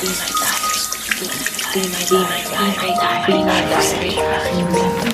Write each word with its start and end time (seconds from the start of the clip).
Be 0.00 0.06
my 0.06 0.14
guide. 0.14 0.64
Be 1.74 1.80
my 1.90 2.04
guide. 2.08 2.08
Be 2.08 2.16
my 2.16 2.94
guide. 2.96 3.26
Be 3.26 3.32
my 3.44 3.60
guide. 3.68 4.00
Be 4.00 4.62
my 4.62 5.02
guide. 5.02 5.09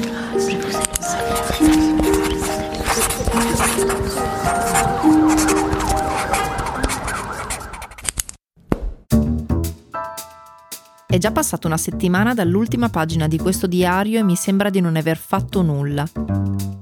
È 11.17 11.19
già 11.19 11.33
passata 11.33 11.67
una 11.67 11.79
settimana 11.79 12.35
dall'ultima 12.35 12.91
pagina 12.91 13.27
di 13.27 13.39
questo 13.39 13.67
diario 13.67 14.19
e 14.19 14.23
mi 14.23 14.37
sembra 14.37 14.69
di 14.69 14.81
non 14.81 14.97
aver 14.97 15.17
fatto 15.17 15.63
nulla. 15.63 16.07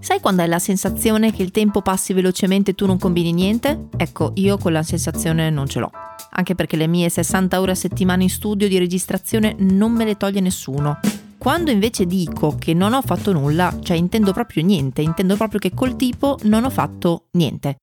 Sai 0.00 0.18
quando 0.18 0.42
hai 0.42 0.48
la 0.48 0.58
sensazione 0.58 1.32
che 1.32 1.44
il 1.44 1.52
tempo 1.52 1.82
passi 1.82 2.12
velocemente 2.12 2.72
e 2.72 2.74
tu 2.74 2.84
non 2.84 2.98
combini 2.98 3.32
niente? 3.32 3.90
Ecco, 3.96 4.32
io 4.34 4.58
quella 4.58 4.82
sensazione 4.82 5.50
non 5.50 5.68
ce 5.68 5.78
l'ho. 5.78 5.92
Anche 6.30 6.56
perché 6.56 6.74
le 6.74 6.88
mie 6.88 7.08
60 7.10 7.60
ore 7.60 7.70
a 7.70 7.74
settimana 7.76 8.24
in 8.24 8.28
studio 8.28 8.66
di 8.66 8.76
registrazione 8.76 9.54
non 9.56 9.92
me 9.92 10.04
le 10.04 10.16
toglie 10.16 10.40
nessuno. 10.40 10.98
Quando 11.38 11.70
invece 11.70 12.04
dico 12.04 12.56
che 12.58 12.74
non 12.74 12.92
ho 12.92 13.02
fatto 13.02 13.32
nulla, 13.32 13.78
cioè 13.84 13.96
intendo 13.96 14.32
proprio 14.32 14.64
niente, 14.64 15.00
intendo 15.00 15.36
proprio 15.36 15.60
che 15.60 15.72
col 15.72 15.94
tipo 15.94 16.40
non 16.42 16.64
ho 16.64 16.70
fatto 16.70 17.26
niente. 17.34 17.76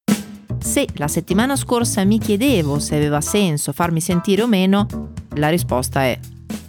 Se 0.59 0.86
la 0.95 1.08
settimana 1.08 1.56
scorsa 1.56 2.04
mi 2.04 2.20
chiedevo 2.20 2.78
se 2.78 2.98
aveva 2.98 3.22
senso 3.22 3.72
farmi 3.72 4.02
sentire 4.02 4.42
o 4.42 4.48
meno, 4.48 4.86
la 5.36 5.48
risposta 5.48 6.02
è 6.02 6.20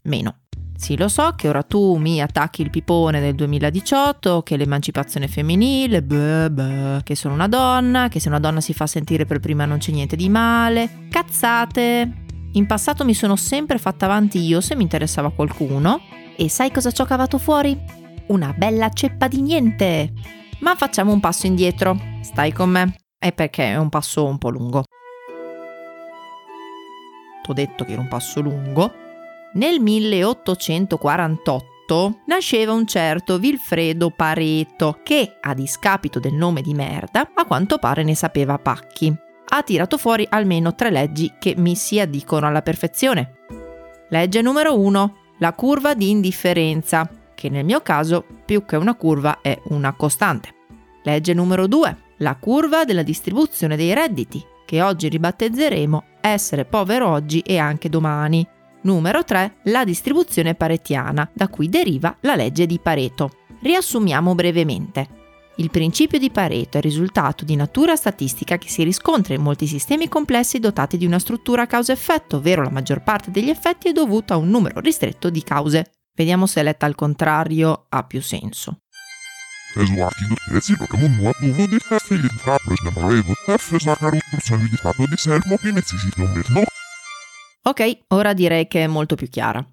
meno. 0.02 0.36
Sì, 0.82 0.96
lo 0.96 1.06
so 1.06 1.34
che 1.36 1.48
ora 1.48 1.62
tu 1.62 1.94
mi 1.94 2.20
attacchi 2.20 2.60
il 2.60 2.70
pipone 2.70 3.20
del 3.20 3.36
2018, 3.36 4.42
che 4.42 4.56
l'emancipazione 4.56 5.28
femminile, 5.28 6.02
beh, 6.02 6.50
beh, 6.50 7.00
che 7.04 7.14
sono 7.14 7.34
una 7.34 7.46
donna, 7.46 8.08
che 8.08 8.18
se 8.18 8.26
una 8.28 8.40
donna 8.40 8.60
si 8.60 8.74
fa 8.74 8.88
sentire 8.88 9.24
per 9.24 9.38
prima 9.38 9.64
non 9.64 9.78
c'è 9.78 9.92
niente 9.92 10.16
di 10.16 10.28
male. 10.28 11.06
Cazzate! 11.08 12.24
In 12.54 12.66
passato 12.66 13.04
mi 13.04 13.14
sono 13.14 13.36
sempre 13.36 13.78
fatta 13.78 14.06
avanti 14.06 14.40
io 14.40 14.60
se 14.60 14.74
mi 14.74 14.82
interessava 14.82 15.30
qualcuno. 15.30 16.00
E 16.36 16.48
sai 16.48 16.72
cosa 16.72 16.90
ci 16.90 17.00
ho 17.00 17.04
cavato 17.04 17.38
fuori? 17.38 17.78
Una 18.28 18.52
bella 18.52 18.88
ceppa 18.88 19.28
di 19.28 19.40
niente! 19.40 20.12
Ma 20.60 20.74
facciamo 20.74 21.12
un 21.12 21.20
passo 21.20 21.46
indietro. 21.46 21.96
Stai 22.22 22.52
con 22.52 22.70
me? 22.70 22.96
È 23.16 23.32
perché 23.32 23.66
è 23.66 23.76
un 23.76 23.88
passo 23.88 24.24
un 24.24 24.38
po' 24.38 24.50
lungo. 24.50 24.82
T'ho 27.42 27.52
detto 27.52 27.84
che 27.84 27.92
era 27.92 28.00
un 28.00 28.08
passo 28.08 28.40
lungo 28.40 29.01
nel 29.54 29.80
1848 29.80 32.20
nasceva 32.26 32.72
un 32.72 32.86
certo 32.86 33.38
Vilfredo 33.38 34.10
Pareto 34.10 35.00
che, 35.02 35.38
a 35.40 35.54
discapito 35.54 36.20
del 36.20 36.34
nome 36.34 36.62
di 36.62 36.74
merda, 36.74 37.30
a 37.34 37.44
quanto 37.44 37.78
pare 37.78 38.02
ne 38.02 38.14
sapeva 38.14 38.58
pacchi. 38.58 39.14
Ha 39.48 39.62
tirato 39.62 39.98
fuori 39.98 40.26
almeno 40.30 40.74
tre 40.74 40.90
leggi 40.90 41.34
che 41.38 41.54
mi 41.56 41.74
si 41.74 42.00
addicono 42.00 42.46
alla 42.46 42.62
perfezione. 42.62 43.34
Legge 44.08 44.40
numero 44.40 44.78
1. 44.78 45.16
La 45.38 45.52
curva 45.52 45.94
di 45.94 46.08
indifferenza, 46.08 47.10
che 47.34 47.50
nel 47.50 47.64
mio 47.64 47.80
caso 47.80 48.24
più 48.46 48.64
che 48.64 48.76
una 48.76 48.94
curva 48.94 49.40
è 49.42 49.60
una 49.64 49.92
costante. 49.92 50.54
Legge 51.02 51.34
numero 51.34 51.66
2. 51.66 51.96
La 52.18 52.36
curva 52.36 52.84
della 52.84 53.02
distribuzione 53.02 53.76
dei 53.76 53.92
redditi, 53.92 54.42
che 54.64 54.80
oggi 54.80 55.08
ribattezzeremo 55.08 56.04
essere 56.20 56.64
povero 56.64 57.08
oggi 57.08 57.40
e 57.40 57.58
anche 57.58 57.88
domani, 57.88 58.46
Numero 58.82 59.22
3. 59.22 59.58
La 59.64 59.84
distribuzione 59.84 60.54
paretiana, 60.54 61.28
da 61.32 61.48
cui 61.48 61.68
deriva 61.68 62.16
la 62.20 62.34
legge 62.34 62.66
di 62.66 62.80
Pareto. 62.80 63.30
Riassumiamo 63.60 64.34
brevemente. 64.34 65.20
Il 65.56 65.70
principio 65.70 66.18
di 66.18 66.30
Pareto 66.30 66.76
è 66.76 66.78
il 66.78 66.82
risultato 66.82 67.44
di 67.44 67.54
natura 67.54 67.94
statistica 67.94 68.58
che 68.58 68.68
si 68.68 68.82
riscontra 68.82 69.34
in 69.34 69.42
molti 69.42 69.66
sistemi 69.66 70.08
complessi 70.08 70.58
dotati 70.58 70.96
di 70.96 71.06
una 71.06 71.20
struttura 71.20 71.66
causa-effetto, 71.66 72.38
ovvero 72.38 72.62
la 72.62 72.70
maggior 72.70 73.02
parte 73.02 73.30
degli 73.30 73.50
effetti 73.50 73.88
è 73.88 73.92
dovuta 73.92 74.34
a 74.34 74.38
un 74.38 74.48
numero 74.48 74.80
ristretto 74.80 75.30
di 75.30 75.44
cause. 75.44 75.92
Vediamo 76.14 76.46
se 76.46 76.62
letta 76.62 76.86
al 76.86 76.96
contrario 76.96 77.86
ha 77.88 78.02
più 78.02 78.20
senso. 78.20 78.78
Ok, 87.64 87.98
ora 88.08 88.32
direi 88.32 88.66
che 88.66 88.82
è 88.82 88.86
molto 88.88 89.14
più 89.14 89.28
chiara. 89.28 89.64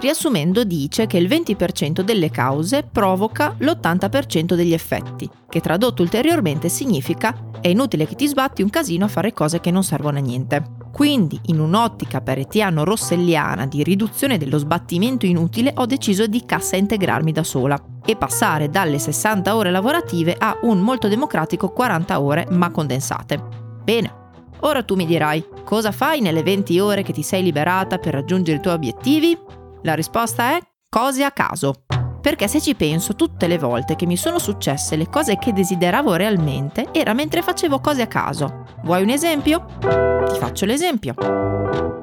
Riassumendo 0.00 0.64
dice 0.64 1.06
che 1.06 1.16
il 1.16 1.28
20% 1.28 2.00
delle 2.00 2.28
cause 2.28 2.82
provoca 2.82 3.54
l'80% 3.56 4.54
degli 4.54 4.72
effetti, 4.72 5.30
che 5.48 5.60
tradotto 5.60 6.02
ulteriormente 6.02 6.68
significa 6.68 7.50
è 7.60 7.68
inutile 7.68 8.06
che 8.08 8.16
ti 8.16 8.26
sbatti 8.26 8.62
un 8.62 8.70
casino 8.70 9.04
a 9.04 9.08
fare 9.08 9.32
cose 9.32 9.60
che 9.60 9.70
non 9.70 9.84
servono 9.84 10.18
a 10.18 10.20
niente. 10.22 10.78
Quindi, 10.92 11.38
in 11.44 11.60
un'ottica 11.60 12.20
peretiano-rosselliana 12.20 13.66
di 13.66 13.84
riduzione 13.84 14.36
dello 14.36 14.58
sbattimento 14.58 15.24
inutile, 15.24 15.72
ho 15.76 15.86
deciso 15.86 16.26
di 16.26 16.44
cassa 16.44 16.74
integrarmi 16.74 17.30
da 17.30 17.44
sola 17.44 17.80
e 18.04 18.16
passare 18.16 18.70
dalle 18.70 18.98
60 18.98 19.54
ore 19.54 19.70
lavorative 19.70 20.34
a 20.36 20.58
un 20.62 20.80
molto 20.80 21.06
democratico 21.06 21.68
40 21.68 22.20
ore 22.20 22.46
ma 22.50 22.70
condensate. 22.70 23.40
Bene, 23.84 24.19
Ora 24.62 24.82
tu 24.82 24.94
mi 24.94 25.06
dirai, 25.06 25.44
cosa 25.64 25.90
fai 25.90 26.20
nelle 26.20 26.42
20 26.42 26.78
ore 26.80 27.02
che 27.02 27.12
ti 27.12 27.22
sei 27.22 27.42
liberata 27.42 27.98
per 27.98 28.14
raggiungere 28.14 28.58
i 28.58 28.60
tuoi 28.60 28.74
obiettivi? 28.74 29.38
La 29.82 29.94
risposta 29.94 30.56
è 30.56 30.60
cose 30.88 31.24
a 31.24 31.30
caso. 31.30 31.84
Perché 32.20 32.46
se 32.48 32.60
ci 32.60 32.74
penso, 32.74 33.14
tutte 33.14 33.46
le 33.46 33.56
volte 33.56 33.96
che 33.96 34.04
mi 34.04 34.18
sono 34.18 34.38
successe 34.38 34.96
le 34.96 35.08
cose 35.08 35.38
che 35.38 35.54
desideravo 35.54 36.14
realmente 36.16 36.88
era 36.92 37.14
mentre 37.14 37.40
facevo 37.40 37.80
cose 37.80 38.02
a 38.02 38.06
caso. 38.06 38.64
Vuoi 38.82 39.02
un 39.02 39.08
esempio? 39.08 39.64
Ti 39.80 40.38
faccio 40.38 40.66
l'esempio. 40.66 41.14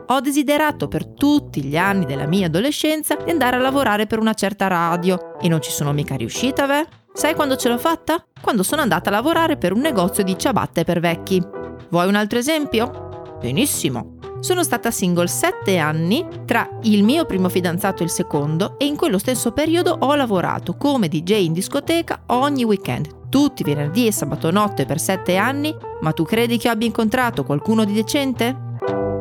Ho 0.10 0.20
desiderato 0.20 0.88
per 0.88 1.06
tutti 1.06 1.64
gli 1.64 1.78
anni 1.78 2.06
della 2.06 2.26
mia 2.26 2.48
adolescenza 2.48 3.16
di 3.16 3.30
andare 3.30 3.58
a 3.58 3.60
lavorare 3.60 4.08
per 4.08 4.18
una 4.18 4.34
certa 4.34 4.66
radio 4.66 5.38
e 5.40 5.48
non 5.48 5.62
ci 5.62 5.70
sono 5.70 5.94
mica 5.94 6.16
riuscita, 6.16 6.66
beh? 6.66 6.88
Sai 7.14 7.36
quando 7.36 7.56
ce 7.56 7.70
l'ho 7.70 7.78
fatta? 7.78 8.26
Quando 8.42 8.64
sono 8.64 8.82
andata 8.82 9.10
a 9.10 9.14
lavorare 9.14 9.58
per 9.58 9.74
un 9.74 9.82
negozio 9.82 10.24
di 10.24 10.38
ciabatte 10.38 10.84
per 10.84 11.00
vecchi. 11.00 11.57
Vuoi 11.90 12.08
un 12.08 12.16
altro 12.16 12.38
esempio? 12.38 13.38
Benissimo. 13.40 14.16
Sono 14.40 14.64
stata 14.64 14.92
single 14.92 15.28
7 15.28 15.78
anni 15.78 16.26
tra 16.46 16.68
il 16.84 17.04
mio 17.04 17.26
primo 17.26 17.50
fidanzato 17.50 18.02
e 18.02 18.06
il 18.06 18.12
secondo 18.12 18.78
e 18.78 18.86
in 18.86 18.96
quello 18.96 19.18
stesso 19.18 19.52
periodo 19.52 19.96
ho 20.00 20.14
lavorato 20.16 20.76
come 20.76 21.08
DJ 21.08 21.46
in 21.46 21.54
discoteca 21.54 22.24
ogni 22.28 22.64
weekend, 22.64 23.30
tutti 23.30 23.64
venerdì 23.64 24.06
e 24.06 24.12
sabato 24.12 24.52
notte 24.52 24.86
per 24.86 25.00
7 25.00 25.38
anni, 25.38 25.76
ma 26.02 26.12
tu 26.12 26.24
credi 26.24 26.58
che 26.58 26.70
abbia 26.70 26.88
incontrato 26.88 27.44
qualcuno 27.44 27.84
di 27.84 27.94
decente? 27.94 28.56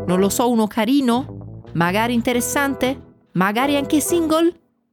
Non 0.06 0.19
lo 0.19 0.28
so, 0.28 0.50
uno 0.50 0.66
carino? 0.66 1.62
Magari 1.72 2.15
interessante? 2.15 3.00
Magari 3.33 3.77
anche 3.77 4.00
single? 4.00 4.53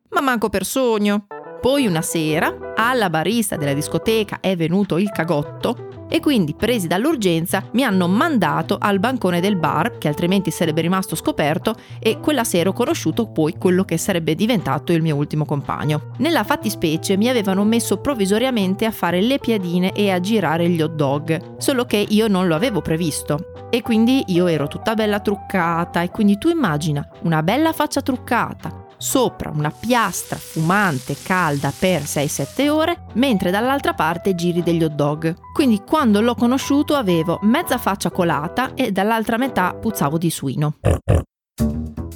Ma 0.10 0.22
manco 0.22 0.50
per 0.50 0.64
sogno. 0.64 1.26
Poi 1.64 1.88
una 1.88 2.02
sera, 2.02 2.74
alla 2.76 3.10
barista 3.10 3.56
della 3.56 3.72
discoteca 3.72 4.42
è 4.42 4.54
venuto 4.58 4.98
il 4.98 5.10
cagotto 5.12 6.08
e 6.10 6.20
quindi 6.20 6.56
presi 6.56 6.88
dall'urgenza 6.88 7.64
mi 7.72 7.86
hanno 7.86 8.10
mandato 8.10 8.76
al 8.78 9.00
bancone 9.00 9.40
del 9.40 9.56
bar 9.56 9.98
che 9.98 10.10
altrimenti 10.10 10.52
sarebbe 10.52 10.82
rimasto 10.82 11.16
scoperto 11.16 11.74
e 12.00 12.20
quella 12.20 12.44
sera 12.44 12.70
ho 12.70 12.74
conosciuto 12.74 13.28
poi 13.28 13.56
quello 13.58 13.86
che 13.86 13.98
sarebbe 13.98 14.36
diventato 14.36 14.92
il 14.92 15.02
mio 15.02 15.16
ultimo 15.16 15.46
compagno. 15.46 16.10
Nella 16.18 16.44
fattispecie 16.44 17.16
mi 17.16 17.30
avevano 17.30 17.64
messo 17.64 17.96
provvisoriamente 17.96 18.84
a 18.84 18.92
fare 18.92 19.22
le 19.22 19.40
piadine 19.40 19.94
e 19.94 20.12
a 20.12 20.20
girare 20.20 20.68
gli 20.68 20.82
hot 20.82 20.96
dog, 20.96 21.56
solo 21.60 21.86
che 21.86 22.06
io 22.10 22.28
non 22.28 22.48
lo 22.48 22.56
avevo 22.56 22.82
previsto. 22.82 23.70
E 23.70 23.82
quindi 23.82 24.22
io 24.28 24.48
ero 24.48 24.68
tutta 24.68 24.96
bella 24.96 25.22
truccata 25.22 26.02
e 26.02 26.12
quindi 26.12 26.38
tu 26.38 26.50
immagina 26.50 27.08
una 27.22 27.42
bella 27.42 27.72
faccia 27.72 28.02
truccata, 28.02 28.83
sopra 29.04 29.52
una 29.54 29.70
piastra 29.70 30.38
fumante 30.38 31.16
calda 31.22 31.74
per 31.78 32.04
6-7 32.04 32.70
ore, 32.70 33.06
mentre 33.16 33.52
dall'altra 33.52 33.94
parte 33.94 34.34
giri 34.34 34.64
degli 34.64 34.84
hot 34.84 34.94
dog. 34.94 35.36
Quindi 35.54 35.82
quando 35.86 36.22
l'ho 36.22 36.36
conosciuto 36.36 36.96
avevo 36.96 37.38
mezza 37.42 37.78
faccia 37.78 38.10
colata 38.10 38.74
e 38.74 38.92
dall'altra 38.92 39.38
metà 39.38 39.74
puzzavo 39.74 40.18
di 40.18 40.30
suino. 40.30 40.78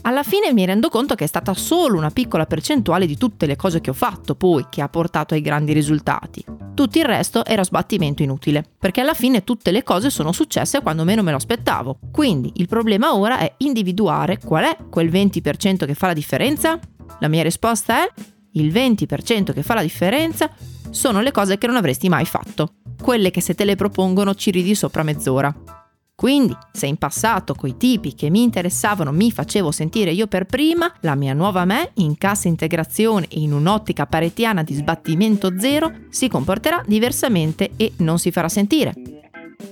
Alla 0.07 0.23
fine 0.23 0.53
mi 0.53 0.63
rendo 0.63 0.87
conto 0.87 1.15
che 1.15 1.25
è 1.25 1.27
stata 1.27 1.53
solo 1.53 1.97
una 1.97 2.11
piccola 2.11 2.45
percentuale 2.45 3.05
di 3.05 3.17
tutte 3.17 3.45
le 3.45 3.57
cose 3.57 3.81
che 3.81 3.89
ho 3.89 3.93
fatto 3.93 4.35
poi 4.35 4.67
che 4.69 4.81
ha 4.81 4.87
portato 4.87 5.33
ai 5.33 5.41
grandi 5.41 5.73
risultati. 5.73 6.45
Tutto 6.73 6.97
il 6.97 7.03
resto 7.03 7.43
era 7.43 7.65
sbattimento 7.65 8.23
inutile, 8.23 8.63
perché 8.79 9.01
alla 9.01 9.13
fine 9.13 9.43
tutte 9.43 9.69
le 9.69 9.83
cose 9.83 10.09
sono 10.09 10.31
successe 10.31 10.81
quando 10.81 11.03
meno 11.03 11.23
me 11.23 11.31
lo 11.31 11.35
aspettavo. 11.35 11.99
Quindi 12.09 12.53
il 12.55 12.69
problema 12.69 13.17
ora 13.17 13.39
è 13.39 13.53
individuare 13.57 14.39
qual 14.39 14.63
è 14.63 14.77
quel 14.89 15.09
20% 15.09 15.85
che 15.85 15.93
fa 15.93 16.07
la 16.07 16.13
differenza? 16.13 16.79
La 17.19 17.27
mia 17.27 17.43
risposta 17.43 18.01
è 18.01 18.09
il 18.53 18.71
20% 18.71 19.51
che 19.51 19.61
fa 19.61 19.73
la 19.73 19.81
differenza 19.81 20.49
sono 20.89 21.19
le 21.19 21.31
cose 21.31 21.57
che 21.57 21.67
non 21.67 21.75
avresti 21.75 22.07
mai 22.07 22.23
fatto, 22.23 22.75
quelle 23.01 23.29
che 23.29 23.41
se 23.41 23.55
te 23.55 23.65
le 23.65 23.75
propongono 23.75 24.35
ci 24.35 24.51
ridi 24.51 24.73
sopra 24.73 25.03
mezz'ora. 25.03 25.76
Quindi, 26.17 26.57
se 26.71 26.87
in 26.87 26.97
passato 26.97 27.53
coi 27.53 27.77
tipi 27.77 28.15
che 28.15 28.31
mi 28.31 28.41
interessavano 28.41 29.11
mi 29.11 29.31
facevo 29.31 29.69
sentire 29.69 30.09
io 30.09 30.25
per 30.25 30.45
prima, 30.45 30.91
la 31.01 31.13
mia 31.13 31.35
nuova 31.35 31.63
me, 31.63 31.91
in 31.97 32.17
cassa 32.17 32.47
integrazione 32.47 33.27
e 33.29 33.39
in 33.39 33.53
un'ottica 33.53 34.07
paretiana 34.07 34.63
di 34.63 34.73
sbattimento 34.73 35.59
zero, 35.59 35.91
si 36.09 36.27
comporterà 36.27 36.81
diversamente 36.87 37.69
e 37.77 37.93
non 37.97 38.17
si 38.17 38.31
farà 38.31 38.49
sentire. 38.49 38.95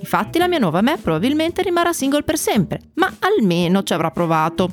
Infatti 0.02 0.38
la 0.38 0.48
mia 0.48 0.60
nuova 0.60 0.82
me 0.82 1.00
probabilmente 1.02 1.64
rimarrà 1.64 1.94
single 1.94 2.22
per 2.22 2.38
sempre, 2.38 2.80
ma 2.94 3.12
almeno 3.22 3.82
ci 3.82 3.94
avrà 3.94 4.12
provato. 4.12 4.70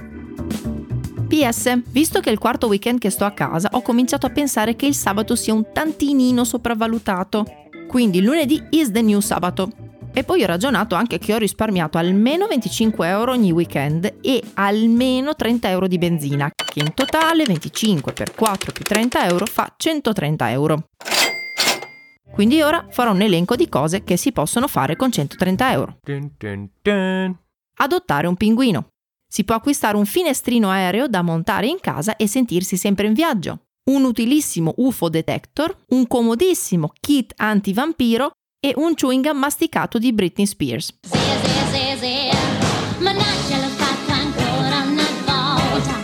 PS, 1.26 1.84
visto 1.88 2.20
che 2.20 2.28
è 2.28 2.32
il 2.32 2.38
quarto 2.38 2.66
weekend 2.66 2.98
che 2.98 3.08
sto 3.08 3.24
a 3.24 3.30
casa, 3.30 3.70
ho 3.72 3.80
cominciato 3.80 4.26
a 4.26 4.30
pensare 4.30 4.76
che 4.76 4.84
il 4.84 4.94
sabato 4.94 5.34
sia 5.34 5.54
un 5.54 5.64
tantinino 5.72 6.44
sopravvalutato. 6.44 7.46
Quindi 7.88 8.20
lunedì 8.20 8.62
is 8.68 8.90
the 8.90 9.00
new 9.00 9.20
sabato. 9.20 9.81
E 10.14 10.24
poi 10.24 10.42
ho 10.42 10.46
ragionato 10.46 10.94
anche 10.94 11.18
che 11.18 11.32
ho 11.32 11.38
risparmiato 11.38 11.96
almeno 11.96 12.46
25 12.46 13.08
euro 13.08 13.32
ogni 13.32 13.50
weekend 13.50 14.18
e 14.20 14.42
almeno 14.54 15.34
30 15.34 15.70
euro 15.70 15.86
di 15.86 15.96
benzina, 15.96 16.50
che 16.54 16.80
in 16.80 16.92
totale 16.92 17.44
25 17.44 18.12
per 18.12 18.34
4 18.34 18.72
più 18.72 18.84
30 18.84 19.26
euro 19.26 19.46
fa 19.46 19.72
130 19.74 20.50
euro. 20.50 20.84
Quindi 22.30 22.60
ora 22.60 22.86
farò 22.90 23.12
un 23.12 23.22
elenco 23.22 23.56
di 23.56 23.68
cose 23.70 24.04
che 24.04 24.18
si 24.18 24.32
possono 24.32 24.68
fare 24.68 24.96
con 24.96 25.10
130 25.10 25.72
euro. 25.72 25.96
Adottare 27.78 28.26
un 28.26 28.36
pinguino. 28.36 28.88
Si 29.26 29.44
può 29.44 29.54
acquistare 29.54 29.96
un 29.96 30.04
finestrino 30.04 30.68
aereo 30.68 31.08
da 31.08 31.22
montare 31.22 31.66
in 31.66 31.80
casa 31.80 32.16
e 32.16 32.26
sentirsi 32.26 32.76
sempre 32.76 33.06
in 33.06 33.14
viaggio. 33.14 33.60
Un 33.90 34.04
utilissimo 34.04 34.74
UFO 34.76 35.08
detector, 35.08 35.74
un 35.88 36.06
comodissimo 36.06 36.92
kit 37.00 37.32
antivampiro 37.36 38.32
e 38.64 38.72
un 38.76 38.94
chewing 38.94 39.26
gum 39.26 39.38
masticato 39.38 39.98
di 39.98 40.12
Britney 40.12 40.46
Spears. 40.46 40.94
Zia, 41.00 41.18
zia, 41.18 41.64
zia, 41.72 41.96
zia, 41.96 42.38
ma 43.00 43.10
non 43.10 43.24
ce 43.48 43.56
l'ho 43.56 43.66
fatta 43.66 44.12
ancora 44.14 44.82
una 44.86 45.02
volta. 45.26 45.94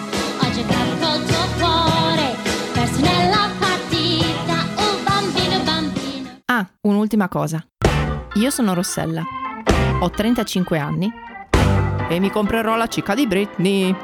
Ho 0.41 0.51
giocato 0.51 0.97
col 0.99 1.25
tuo 1.25 1.47
cuore, 1.57 2.35
perso 2.73 3.01
nella 3.01 3.49
partita. 3.61 4.67
Oh 4.75 4.99
bambino, 5.05 5.63
bambino. 5.63 6.29
Ah, 6.47 6.69
un'ultima 6.81 7.29
cosa. 7.29 7.65
Io 8.35 8.51
sono 8.51 8.75
Rossella, 8.75 9.23
ho 10.01 10.11
35 10.11 10.79
anni 10.79 11.13
e 12.09 12.19
mi 12.19 12.31
comprerò 12.31 12.75
la 12.75 12.89
cica 12.89 13.15
di 13.15 13.29
Britney. 13.29 13.95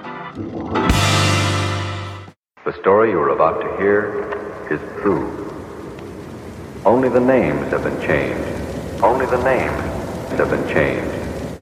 The 2.63 2.73
story 2.79 3.11
you 3.11 3.21
are 3.21 3.33
about 3.33 3.61
to 3.61 3.83
hear 3.83 4.29
is 4.71 4.79
true. 5.03 5.44
Only 6.87 7.09
the 7.09 7.19
names 7.19 7.71
have 7.71 7.83
been 7.83 7.99
changed. 8.03 9.03
Only 9.03 9.25
the 9.25 9.43
names 9.43 10.39
have 10.39 10.51
been 10.51 10.69
changed. 10.69 11.24